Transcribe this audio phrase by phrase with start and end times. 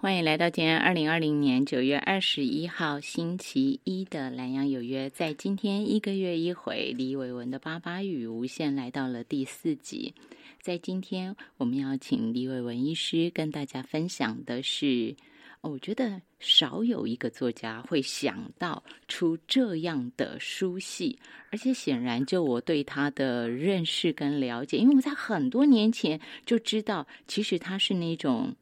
[0.00, 10.14] 欢迎来到今天二零二零年九月二十一号星期一的南阳有约，在今天一个月一回，李伟文的八八语无限来到了第四集。
[10.62, 15.16] 在今天，我们要请李伟文医师跟大家分享的是，
[15.62, 21.18] 我觉得少有一个作家会想到出这样的书系，
[21.50, 28.54] 而且显然就我对他的认识跟了解，因为我在很多年前就知道，其实他是那种。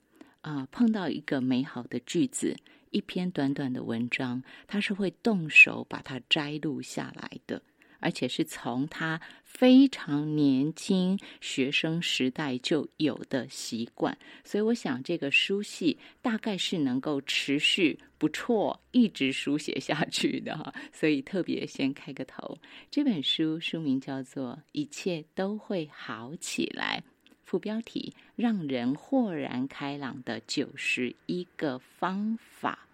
[0.46, 2.56] 啊，碰到一个美好的句子，
[2.92, 7.60] 一篇短短的文章，他是会动手把它摘录下来的，
[7.98, 14.16] 而且是从他非常年轻学生时代就有的习惯。
[14.44, 20.72] 所以，我想这个书系大概是能够持续不错，一直书写下去的哈。
[20.92, 22.56] 所以，特别先开个头，
[22.88, 27.02] 这本书书名叫做《一切都会好起来》。
[27.46, 32.88] 副标题：让人豁然开朗的九十一个方法，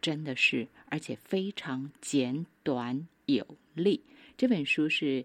[0.00, 4.00] 真的是，而且非常简短有力。
[4.38, 5.22] 这本书是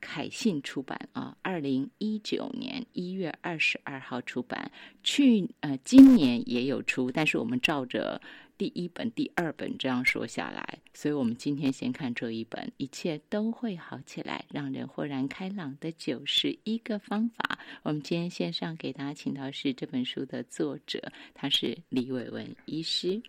[0.00, 4.68] 凯信出版啊，二零一九年一月二十二号出版，
[5.04, 8.20] 去呃今年也有出，但是我们照着。
[8.62, 17.58] 第一本、第二本这样说下来，所以我们今天先看这一本，一切都会好起来，让人豁然开朗的九十一个方法。
[17.82, 21.02] 我们今天线上给大家请到是这本书的作者，
[21.34, 23.20] 他是李伟文医师。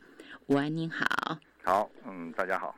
[0.46, 1.40] 午安，您好。
[1.64, 2.76] 好，嗯，大家好。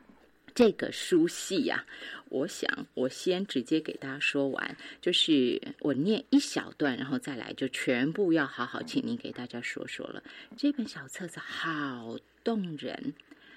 [0.54, 1.84] 这个书系呀，
[2.30, 10.22] 我想我先直接给大家说完，就是我念一小段，然后再来就全部要好好请您给大家说说了。
[10.56, 12.16] 这本小册子好
[12.46, 13.12] 动人，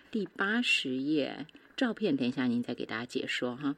[0.10, 1.46] 第八十页
[1.78, 3.76] 照片，等一下您再给大家解说哈。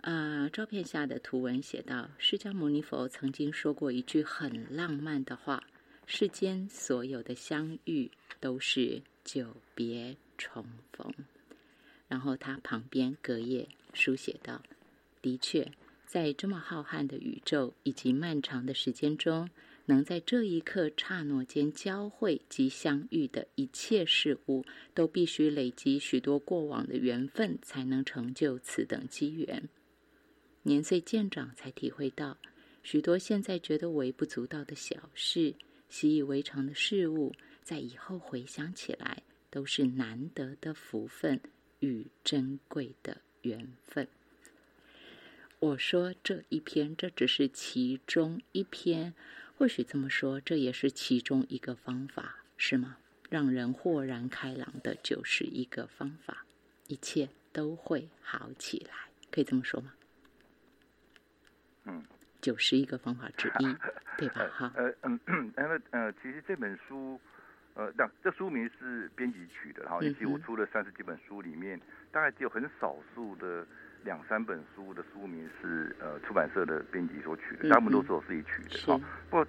[0.00, 5.62] 呃，照片下的图文写道：释迦牟尼佛曾经说过一句很浪漫的话：
[6.04, 8.10] 世间所有的相遇
[8.40, 11.14] 都是久别重逢。
[12.08, 14.60] 然后他旁边隔页书写道
[15.22, 15.70] ：“的确，
[16.06, 19.48] 在这么浩瀚的宇宙以及漫长的时间中，
[19.86, 24.64] 能在这一刻刹那间交汇及相遇的一切事物，
[24.94, 29.68] 都必须累积许多过往的缘分，才能成就此等机缘。
[30.62, 32.38] 年岁渐长，才体会到，
[32.82, 35.54] 许多现在觉得微不足道的小事、
[35.88, 41.40] 习以为常的事物，在以后回想起来，都是难得的福分。”
[41.80, 44.08] 与珍贵的缘分。
[45.58, 49.12] 我说这一篇，这只是其中一篇，
[49.56, 52.96] 或许这么说，这也是其中一个方法，是吗？
[53.30, 56.44] 让人豁然开朗的就是一个方法，
[56.88, 58.94] 一切都会好起来，
[59.30, 59.92] 可以这么说吗？
[61.84, 62.04] 嗯，
[62.40, 63.76] 九十一个方法之一，
[64.18, 64.46] 对吧？
[64.52, 65.18] 哈，呃嗯，
[65.56, 67.20] 因为呃，其实这本书。
[67.76, 71.80] 呃，这这书名是编辑取的哈，以及我出了三十几本书里面，
[72.12, 73.66] 大概只有很少数的
[74.04, 79.00] 两三本书的书名是呃出版社的编辑所取的，大部分都是我自己取的哈。
[79.30, 79.46] 不过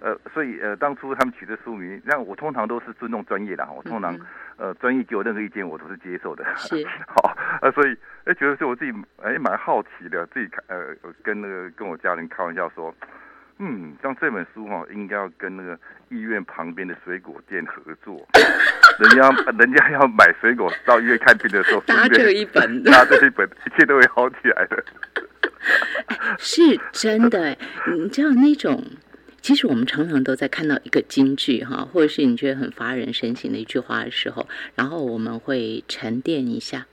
[0.00, 4.18] 呃，所以呃当初他们取的书名，那我通常都是尊重专业的，我通常
[4.56, 6.44] 呃专业给我任何意见我都是接受的。
[6.56, 8.92] 是 好呃，所以哎觉得是我自己
[9.22, 12.94] 哎蛮好奇的，自己呃跟那个跟我家人开玩笑说。
[13.60, 15.76] 嗯，像这本书哈，应该要跟那个
[16.10, 18.24] 医院旁边的水果店合作，
[18.98, 24.84] 人家人家要买水果到医院看病的时候， 拿这一本，拿这一本，一切都会好起来的。
[26.38, 27.56] 是真的，
[27.94, 28.84] 你知道那种，
[29.40, 36.86] 其实我们常常都在看到一个金句哈，或者是你觉得很发人深省的一句话的时候，然后我们会沉淀一下。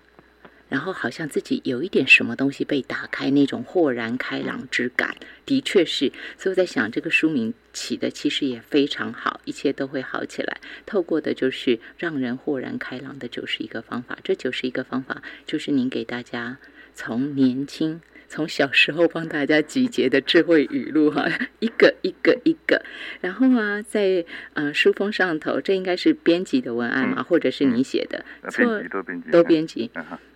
[0.69, 5.15] 然后好像自己有一点什么东西被打开，那种豁然开朗之感，
[5.45, 6.11] 的确是。
[6.37, 10.57] 所以我在想，这个书名起的其实也非常好，一切都会好起来。
[10.85, 16.57] 透过的就是让人豁然开朗的九十一个方法，这九十一个方法就是您给大家
[16.93, 18.01] 从年轻。
[18.27, 21.27] 从小时候帮大家集结的智慧语录哈，
[21.59, 22.83] 一个一个一个，
[23.21, 28.25] 然后啊，在呃书封上头，这应该是编辑的文案嘛，或者是你写的？
[28.49, 29.91] 错，都编辑，都编辑。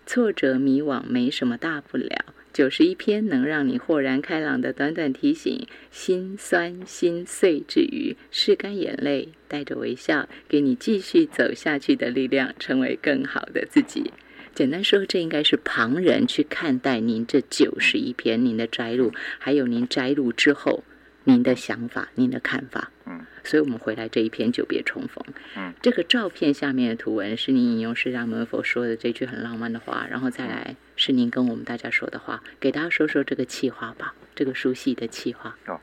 [0.05, 5.67] 挫折迷惘没什么大不了，九十一篇能让你豁然开朗的短短提醒。
[5.91, 14.11] 心酸心碎之余，拭干眼泪，带着微笑，给你继续走下去的力量，成为更好的自己。
[14.59, 20.83] 简单说，这应该是旁人去看待您这九十一篇您的摘录，还有您摘录之后
[21.23, 22.91] 您的想法、您的看法。
[23.05, 25.23] 嗯，所以我们回来这一篇久别重逢。
[25.55, 35.55] 嗯，这个照片下面的图文是您引用释迦牟尼佛说的这句很浪漫的话，然后再来是您跟我们大家说的话，给大家说说这个气话吧，这个书系的气话。
[35.67, 35.79] 哦，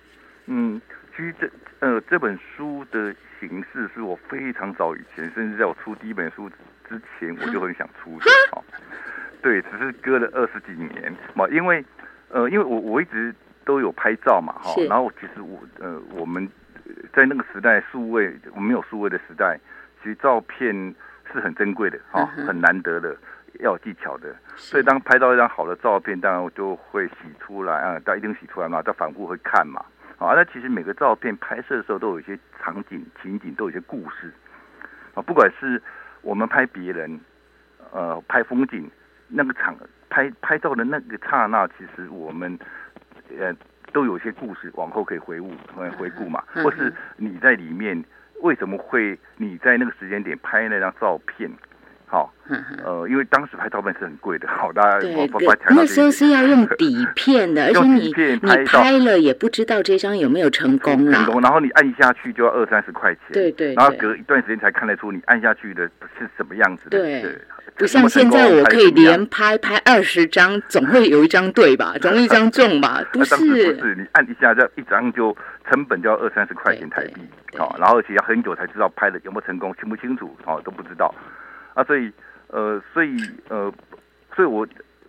[0.48, 0.78] 嗯，
[1.16, 6.50] 其实这呃这本书的形式是我非常早以前，甚至在我出第一本书
[6.88, 8.30] 之前，我就很想出的。
[8.50, 8.64] 好，
[9.42, 11.84] 对，只是隔了二十几年嘛，因为
[12.28, 13.34] 呃，因为我我一直
[13.64, 16.48] 都有拍照嘛，哈，然后其实我呃，我们
[17.12, 19.58] 在那个时代，数位我们没有数位的时代，
[20.02, 20.94] 其实照片
[21.32, 23.16] 是很珍贵的，哈，很难得的。
[23.60, 29.82] 要有技巧的，所以当拍到一张好的照片，当然我就会洗出来啊，但一定洗出来嘛，再反复会看嘛。
[30.18, 34.30] 啊，那其实每个照片拍摄的时候都有一些场景、情景，都有一些故事
[35.14, 35.22] 啊。
[35.22, 35.82] 不管是
[36.26, 37.20] 我们拍别人，
[37.92, 38.90] 呃，拍风景，
[39.28, 39.76] 那个场
[40.10, 42.58] 拍拍照的那个刹那，其实我们
[43.38, 43.54] 呃
[43.92, 45.52] 都有些故事，往后可以回顾、
[45.96, 46.42] 回顾嘛。
[46.52, 48.04] 或是你在里面
[48.42, 51.48] 为什么会你在那个时间点拍那张照片？
[52.08, 52.32] 好，
[52.84, 65.84] 呃，因为当时拍照片是很贵的，好，大家对对，那时候是要用底片的， 而且你你拍了也不知道这张有没有成功成功，然后你按下去就要二三十块钱，对对，然后隔一段时间才看得出你按下去的
[66.16, 67.38] 是什么样子的，对，
[67.76, 71.94] 不像现在我可以连拍拍二十张，总会有一张对吧？
[72.00, 73.02] 总有一张中吧？
[73.12, 75.36] 不是，不是，你按一下这一张就
[75.68, 77.20] 成本就要二三十块钱台币，
[77.58, 81.12] 好，然后而且要很久才知道拍的有没有成功，清不清楚，哦，都不知道。
[81.76, 82.10] 啊，所以，
[82.48, 83.14] 呃，所以，
[83.50, 83.70] 呃，
[84.34, 84.66] 所以我，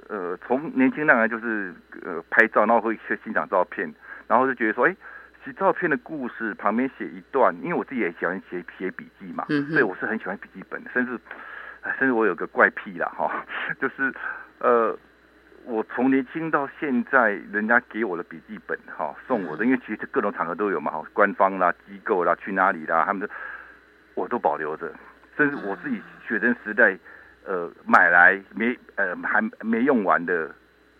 [0.09, 1.73] 呃，从年轻那来就是
[2.03, 3.89] 呃拍照，然后会去欣赏照片，
[4.27, 4.93] 然后就觉得说，哎，
[5.39, 11.17] 其实照片的故事旁边写一段，因为我自己也喜欢写写笔记嘛，所以我是很喜欢笔记本，甚至，
[11.97, 13.45] 甚至我有个怪癖啦，哈，
[13.79, 14.13] 就是，
[14.59, 14.93] 呃，
[15.63, 23.33] 我从年轻到现在，人家给我的笔记本，哈，送我的，因为其实各种场合都有嘛，哈，官方啦、机构啦、去哪里啦，他们的，
[24.15, 24.93] 我都保留着。
[25.37, 26.97] 甚至我自己学生时代，
[27.45, 30.51] 呃，买来没呃还没用完的，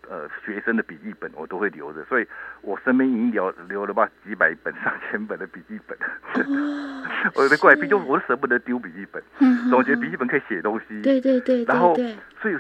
[0.09, 2.27] 呃，学生的笔记本我都会留着，所以
[2.62, 5.97] 我身边已经留留了吧几百本、上千本的笔记本。
[7.35, 9.21] 我的怪癖就我舍不得丢笔记本，
[9.69, 11.01] 总觉得笔记本可以写东西。
[11.01, 11.63] 对对对。
[11.65, 11.94] 然后，
[12.41, 12.57] 所以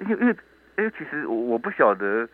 [0.00, 0.36] 因为因为
[0.78, 2.28] 因为其实我我不晓得。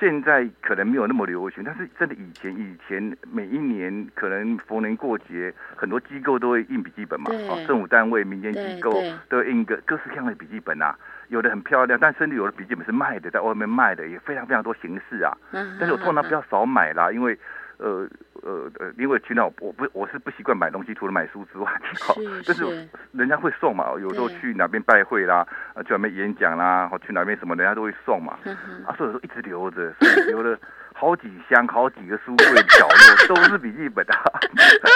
[0.00, 10.96] 现在可能没有那么流行，但是真的以前以前每一年可能逢年过节，很多机构都会印笔记本嘛，哦，政府单位、民间机构都印个各式各样的笔记本啊，
[11.28, 17.38] 有的很漂亮，但甚至有的笔记本是卖的，在外面卖的也非常非常多形式啊，但是我通常比较少买啦，因为。
[17.78, 18.08] 呃
[18.42, 21.70] 呃呃，因为去那我不我是不习惯买东西，除了买书之外，
[22.02, 22.14] 好，
[22.46, 22.64] 但是
[23.12, 25.46] 人家会送嘛，有时候去哪边拜会啦，
[25.86, 28.38] 去哪边演讲啦，或去哪边什么，人家都会送嘛，
[28.86, 30.58] 啊，所以说一直留着，所以留了
[30.92, 32.88] 好几箱，好几个书柜角
[33.28, 34.22] 落都是笔记本啊，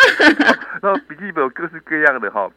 [0.83, 2.51] 然后笔记本有各式各样的哈，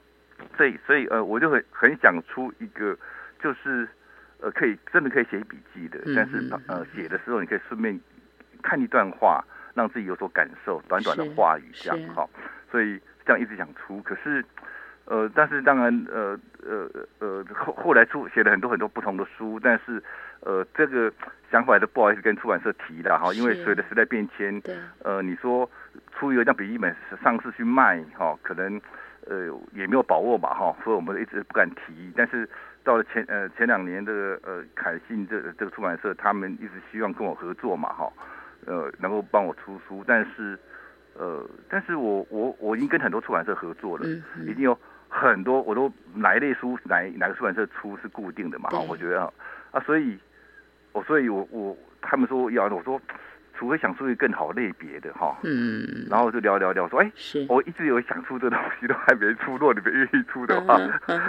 [0.58, 2.98] 所以所以呃，我就很很想出一个，
[3.40, 3.88] 就是
[4.40, 8.00] 呃可以真的可以写笔记的，但是呃写的时候你可以顺便
[8.64, 9.44] 看一段话。
[9.76, 12.28] 让自己有所感受，短短的话语这样哈，
[12.72, 14.44] 所以这样一直想出，可是，
[15.04, 16.90] 呃，但是当然，呃呃
[17.20, 20.02] 呃，后后来出写了很多很多不同的书，但是，
[20.40, 21.12] 呃，这个
[21.52, 24.62] 想法都不好意思跟出版社提了哈，因为随着时代变迁，
[25.04, 25.70] 呃，你说
[26.14, 28.82] 出一个像笔记本上市去卖哈，可能
[29.28, 32.50] 呃也没有把握吧哈，所以我们一直不敢提，但是
[32.84, 38.10] 到了前呃前两年的呃凯信这这个出版社，他们一直希望跟我合作嘛哈。
[38.66, 40.58] 呃，能够帮我出书，但是，
[41.14, 44.04] 呃，但是我我我已经跟很多出版社合作了，
[44.48, 44.78] 已经有
[45.08, 48.70] 很多我都哪一类书哪哪个出版社出是固定的嘛？
[48.72, 49.32] 哈，我觉得啊，
[49.72, 50.18] 啊，所以，
[50.94, 53.00] 我所以我我他们说要我说，
[53.54, 60.78] 除非想出一个更好类别的哈，嗯，然后就聊聊聊说，哎，是，我一直有想出这东西都还没出，如果你们愿意出的话，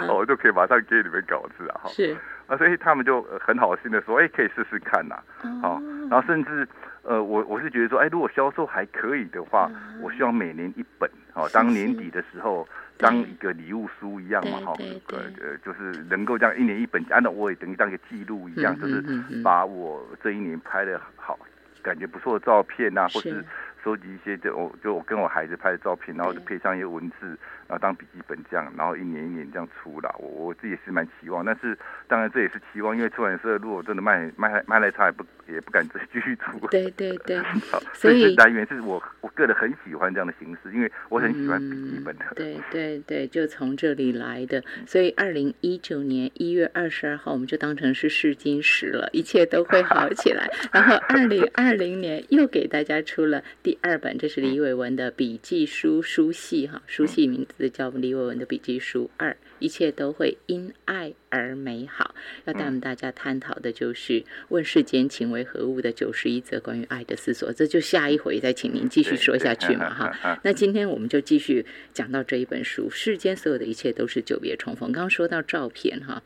[0.09, 2.11] 我 就可以马上给你们稿子啊，哈，是，
[2.47, 5.15] 啊，所以他们就很好心的说，哎，可以试试看呐，
[5.61, 6.67] 好，然后甚至。
[7.07, 9.71] 呃，我我是觉得说，哎，如果销售还可以的话，
[10.01, 14.73] 我希望每年一本，哦，当年底的时候，当一个礼物书一样嘛，哈，
[15.13, 19.01] 呃呃，就是能够这样一年一本，按照我也等于当一个记录一样，就是
[19.41, 21.39] 把我这一年拍的好，
[21.81, 23.43] 感觉不错的照片呐，或是。
[23.87, 27.25] 收集一些，就我就我跟我孩子拍的照片，然后就配上一些文字，
[27.69, 30.13] 然后当笔记本这样，然后一年一年这样出了。
[30.19, 36.67] 我我自己是蛮期望，但是当然这也是期望，因为出版社如果真的卖卖卖来差，也不也不敢再继续出。
[36.67, 37.41] 对对对，
[37.95, 42.25] 所以来源是我我个人很喜欢这样的形式，因为我很喜欢笔记本的。
[42.35, 44.61] 对对对，就从这里来的。
[44.85, 50.45] 所以二零一九年一月二十二号，我们就当成是试金石了，一切都会好起来。
[50.73, 53.76] 然后二零二零年又给大家出了第。
[53.77, 62.15] 第二本，这是李伟文的笔记书书系哈，书系名字叫李伟文的笔记书二，一切都会因爱而美好。
[62.45, 70.39] 要带我们大家探讨的就是问世间情为何物的九十一则关于爱的思索，这就下一回再请您继续说下去嘛哈。
[70.43, 74.91] 那今天我们就继续讲到这一本书，世间所有的一切都是久别重逢。
[74.91, 76.23] 刚刚说到照片哈，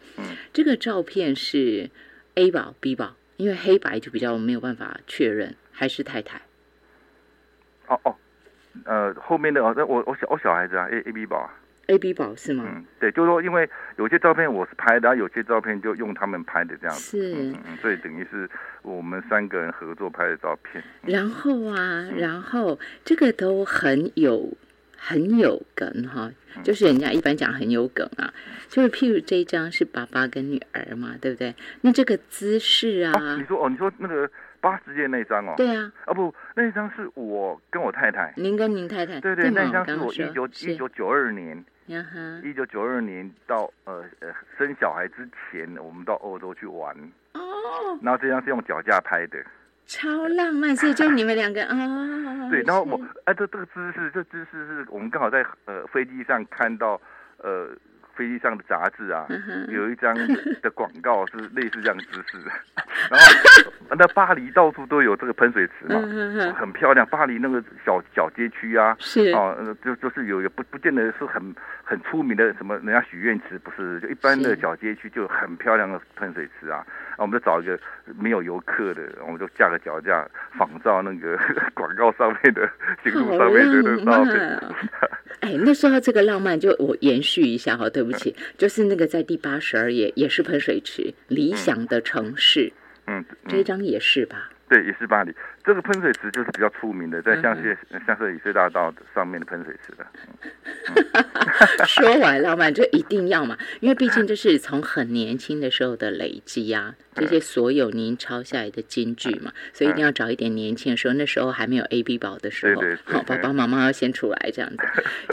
[0.54, 1.90] 这个照片是
[2.36, 6.42] A 宝 B 宝，因为黑白就比较没有办法确认，还是太太。
[7.92, 8.16] 哦哦，
[8.86, 11.52] 呃，后面的哦，那我我小我小孩子啊，A A B 宝啊
[11.88, 12.64] ，A B 宝是吗？
[12.66, 18.50] 嗯，对，就是说，因为有些照片我是拍的，然后有些照片就用他们拍的这样子，是，嗯嗯，所以等于是
[18.82, 20.82] 我们三个人合作拍的照片。
[21.02, 24.50] 然后啊，然后这个都很有
[24.98, 26.32] 很有梗哈，
[26.64, 28.34] 就是人家一般讲很有梗啊，
[28.70, 31.54] 就是譬如这一张是爸爸跟女儿嘛，对不对？
[31.82, 34.32] 那这个姿势啊，你说哦，你说那个。
[34.62, 41.66] 八十页那张哦，对啊，啊不，那一张是我跟我太太，您跟您太太，对对，那一张是我一九一九九二年，
[42.44, 46.96] 一九九二年到呃呃生小孩之前，我们到欧洲去玩。
[47.34, 47.42] 哦，
[48.02, 49.44] 然后这张是用脚架拍的，
[49.88, 51.76] 超浪漫，所以就你们两个啊，
[52.52, 57.02] 对，然后我哎这这个姿势，这姿势是我们刚好在呃飞机上看到
[57.38, 57.70] 呃。
[58.22, 59.26] 飞机上的杂志啊，
[59.70, 60.16] 有一张
[60.62, 62.38] 的广告是类似这样姿势，
[63.10, 63.20] 然
[63.90, 66.00] 后那巴黎到处都有这个喷水池嘛，
[66.54, 67.04] 很漂亮。
[67.08, 71.42] 巴黎那个小小街区啊，是哦，就就是有不不见得是很
[71.84, 76.86] 很出名的什么人家许愿池，不是就一般的小街区就很漂亮的喷水池啊。
[77.18, 77.80] 我们就找一个
[78.20, 81.38] 没有游客的，我们就架个脚架仿照那个
[81.74, 82.70] 广告上面的
[83.04, 84.60] 行路上面的照片。
[85.42, 92.72] 哎，那说到这个浪漫，就我延续一下哈，对不起，就是那个在第八十二页也是喷水池，理想的城市，
[93.08, 94.50] 嗯，这一张也是吧？
[94.70, 95.34] 对，也是巴黎。
[95.66, 97.78] 这个喷水池就是比较出名的，在香榭
[98.08, 100.08] 香榭里斯大道上面的喷水池的。
[101.86, 114.78] 说完浪漫就一定要嘛，因为毕竟这是从很年轻的时候的累积啊，这些所有您抄下来的金句嘛，所以一定要找一点年轻的时候，那时候还没有 A B 宝的时候，好，爸爸妈妈要先出来这样子。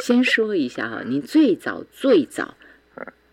[0.00, 2.56] 先说一下哈，您最早最早，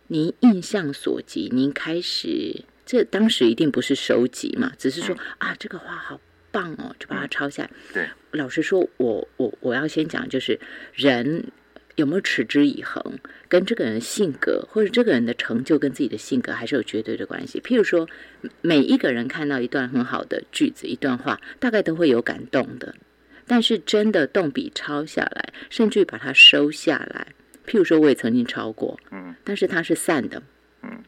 [0.07, 2.63] 您印象所及，您开始。
[2.85, 6.21] 这当时一定不是收集嘛，只是说啊，这个画好
[6.51, 7.71] 棒哦，就把它抄下来。
[7.91, 10.59] 对，老实说，我我我要先讲，就是
[10.93, 11.45] 人
[11.95, 13.01] 有没有持之以恒，
[13.50, 17.59] 跟这个人性格或者这个人的成就跟自己的性格还是有绝对的关系。
[17.59, 18.07] 譬如说，
[18.62, 22.93] 每一个人看到一段很好的句子、一段话，大概都会有感动的，
[23.47, 27.29] 但是真的动笔抄下来，甚至于把它收下来，
[27.65, 30.41] 譬如说，我也曾经超过，嗯，但是它是散的，
[30.84, 31.03] 嗯。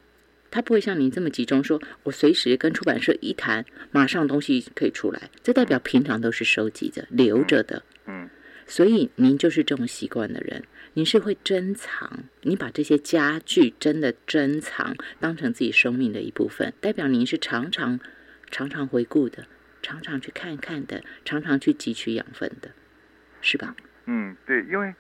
[0.49, 5.29] 他不会像您这么集中，说我随时跟出版社一谈，马上东西可以出来。
[5.43, 7.83] 这代表平常都是收集着、留着的。
[8.05, 8.29] 嗯，
[8.65, 17.99] 所以您就是这种习惯的人，您是会珍藏，你把这些家具真的珍藏，当成自己生命的一部分，代表您是常常、
[18.49, 19.45] 常常回顾的，
[19.83, 22.71] 常常去看看的，常常去汲取养分的，
[23.41, 23.75] 是吧？
[24.05, 24.95] 嗯，对，因为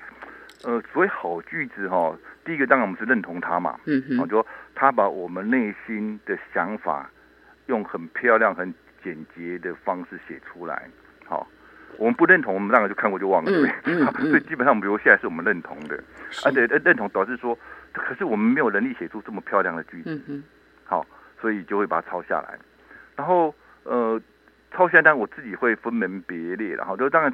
[0.63, 4.45] 呃，所谓好句子哈，第一个当然我们是认同他嘛，嗯哼，就。
[4.79, 7.09] 他把我们内心的想法
[7.65, 8.71] 用很漂亮、很
[9.03, 10.87] 简洁的方式写出来。
[11.25, 11.47] 好，
[11.97, 13.51] 我们不认同，我们当然就看过就忘了。
[14.21, 15.97] 所以基本上，比如现在是我们认同的，
[16.45, 17.57] 而且认同导致说，
[17.91, 20.43] 可是我们没有能力写出这么漂亮的句子。
[20.85, 21.03] 好，
[21.41, 22.59] 所以就会把它抄下来。
[23.15, 24.21] 然后，呃。
[24.71, 27.33] 抄下单我自己会分门别类，然后就当然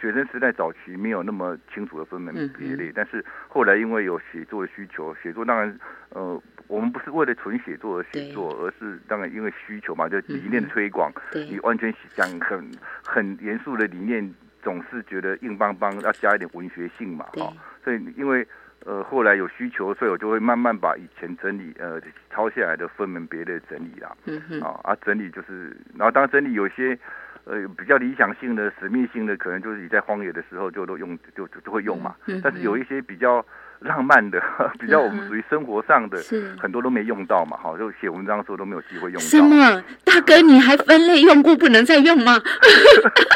[0.00, 5.78] 学生时代早期没有那么清楚的分门别类，但是后来因为有写作的需求，写作当然
[6.10, 12.70] 呃我们不是为了纯写作而写作，而是当然因为需求嘛，就理念的推广，你完全讲很
[13.04, 17.52] 很严肃的理念，总是觉得硬邦邦，要加一点文学性嘛，哈，
[17.82, 18.46] 所以因为。
[18.86, 22.00] 呃，后来有需求，所以我就会慢慢把以前整理呃
[22.32, 24.16] 抄下来的分门别类整理啦。
[24.26, 24.60] 嗯哼。
[24.60, 26.96] 啊啊，整理就是，然后当整理有些
[27.44, 32.14] 呃比较理想性的、使命性的，可能就是你在荒野的时候就都用就就会用嘛。
[32.26, 32.40] 嗯。
[32.44, 33.44] 但是有一些比较
[33.80, 34.40] 浪漫的，
[34.78, 36.22] 比较我们属于生活上的，
[36.56, 37.56] 很多都没用到嘛。
[37.60, 39.18] 好，就写文章的时候都没有机会用到。
[39.20, 39.82] 什么？
[40.04, 42.40] 大哥，你还分类用过，不能再用吗？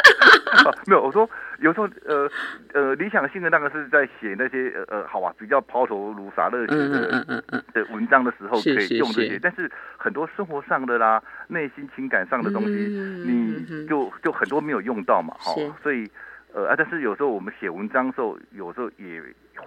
[0.87, 1.29] 没有，我说。
[1.59, 2.27] 有时候，呃
[2.73, 15.53] 呃，理想性的那个是在写那些呃呃，好啊，比较抛头颅洒热血的的文章的时候可以用这些，但是很多生活上的啦、内心情感上的东西，你就就很多没有用到嘛，哈，
[15.83, 16.09] 所以
[16.51, 19.21] 呃啊，但是有时候我们写文章时候，有时候也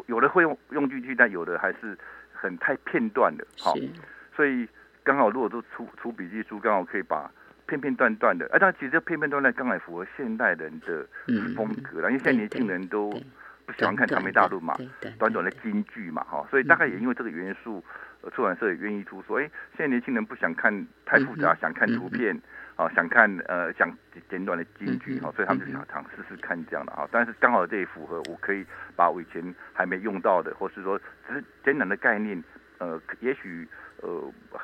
[0.07, 1.97] 有的会用用句句，但有的还是
[2.33, 3.73] 很太片段的，好，
[4.35, 4.67] 所以
[5.05, 7.31] 刚好如果都出出笔记书，刚好可以把。
[7.66, 11.06] 片片段段的，啊，但其实这片片段段刚好符合现代人的
[11.56, 13.11] 风格了，因为现在年轻人都
[13.66, 14.76] 不喜欢看长眉大论嘛，
[15.18, 17.83] 短短的京剧嘛，哈，所以大概也因为这个元素，
[18.35, 22.38] 出版社也愿意出说，哎，现在年轻人不想看太复杂，想看图片，
[22.76, 23.90] 啊，想看呃想
[24.28, 32.42] 简短的京剧，哈，所以他们就想尝试试看这样的哈，但是刚好这也符合，我可以把我以前还没用到的，或是说只是简短的概念，
[32.78, 33.66] 呃，也许。
[34.02, 34.11] 呃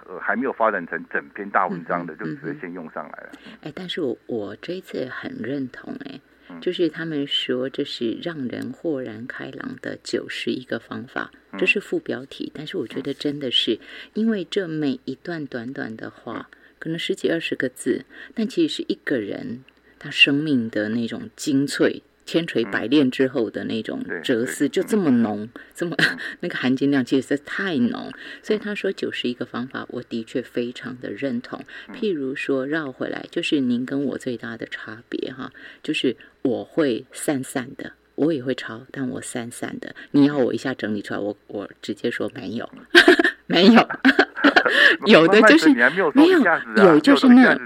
[0.06, 3.32] 呃，还没有发展成整篇大文章的，就直接先用上来了。
[3.62, 6.20] 哎，但是我我这一次很认同，哎，
[6.60, 12.52] 就是他们说这是让人豁然开朗的九十一个方法，这是副标题。
[12.54, 13.78] 但是我觉得真的是，
[14.12, 19.64] 因为这每一段短短的话，可能十几二十个字，但其实是一个人
[19.98, 22.02] 他生命的那种精粹。
[22.30, 25.96] 千锤百炼之后的那种哲思就这么浓，这么
[26.38, 31.64] 那个含金量其实是太浓，所以他说九十一个方法，我的确非常的认同。
[31.92, 39.96] 譬如说绕回来，就是您跟我最大的差别哈，就是我会散散的，我也会抄，但我散散的。
[40.12, 42.70] 你要我一下整理出来，我我直接说没有，
[43.48, 43.88] 没有。
[45.06, 45.68] 有的就是
[46.14, 46.42] 没有，
[46.76, 47.58] 有就是那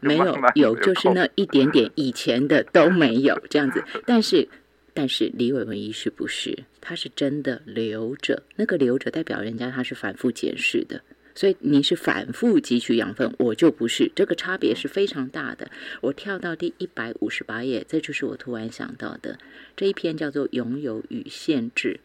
[0.00, 3.82] 没有，有就是那一点点以前的都没有这样子。
[4.06, 4.48] 但是，
[4.94, 11.00] 但是李伟文医师不是，他是真的留着，那个留着代表人家他是反复检视的，
[11.34, 15.70] 所以你是反复汲取养分，我就不是，这个差别是非常大的。
[16.00, 19.38] 我跳到第一百五十八页，这就是我突然想到的
[19.76, 22.00] 这一篇叫做《拥有与限制》。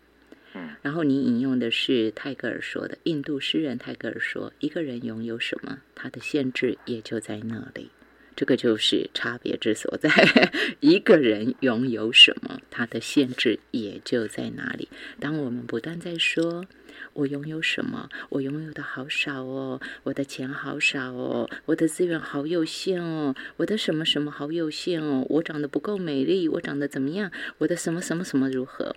[0.82, 7.90] 然后你引用的是泰戈尔说的，印度诗人泰戈尔说：“一个人拥有什么，他的限制也就在那里。”
[8.36, 10.12] 这个就是差别之所在。
[10.80, 14.88] 一个人拥有什么，他的限制也就在哪里。
[15.20, 16.64] 当我们不断在说
[17.14, 28.96] “我拥有什么，我拥有的好少哦，我的钱好少哦，我的资源好有限哦，我的什么什么好有限哦，我长得不够美丽，我长得怎么样，我的什么什么什么如何？”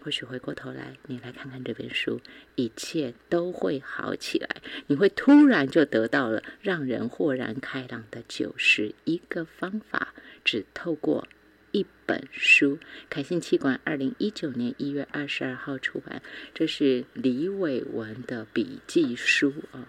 [0.00, 2.20] 或许回过头来，你来看看这本书，
[2.54, 4.48] 一切都会好起来。
[4.86, 10.14] 你会突然就得到了让人豁然开朗的九十一个方法，
[10.44, 11.28] 只透过
[11.72, 12.78] 一本书。
[13.10, 16.22] 凯信气管二零一九年一月二十二号出版，
[16.54, 19.88] 这是李伟文的笔记书啊。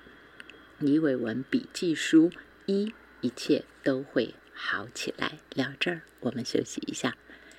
[0.80, 2.32] 李伟文笔记书
[2.66, 5.40] 一，一切都会好起来。
[5.54, 7.16] 聊这儿，我们休息一下。